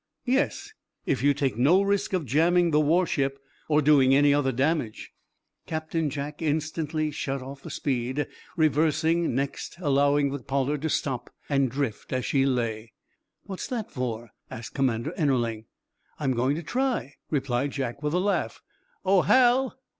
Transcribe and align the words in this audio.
"Yes, 0.25 0.73
if 1.05 1.21
you 1.21 1.35
take 1.35 1.57
no 1.57 1.83
risk 1.83 2.11
of 2.13 2.23
ramming 2.33 2.71
the 2.71 2.79
war 2.79 3.05
ship, 3.05 3.37
or 3.69 3.83
doing 3.83 4.15
any 4.15 4.33
other 4.33 4.51
damage." 4.51 5.13
Captain 5.67 6.09
Jack 6.09 6.41
instantly 6.41 7.11
shut 7.11 7.43
off 7.43 7.61
the 7.61 7.69
speed, 7.69 8.25
reversing, 8.57 9.35
next 9.35 9.75
allowing 9.77 10.31
the 10.31 10.39
"Pollard" 10.41 10.81
to 10.81 10.89
stop 10.89 11.29
and 11.49 11.69
drift 11.69 12.11
as 12.11 12.25
she 12.25 12.47
lay. 12.47 12.93
"What's 13.43 13.67
that 13.67 13.91
for?" 13.91 14.31
asked 14.49 14.73
Commander 14.73 15.13
Ennerling. 15.17 15.65
"I'm 16.19 16.31
going 16.31 16.55
to 16.55 16.63
try," 16.63 17.13
replied 17.29 17.69
Jack, 17.69 18.01
with 18.01 18.15
a 18.15 18.17
laugh. 18.19 18.59
"Oh, 19.05 19.21
Hal!" 19.21 19.77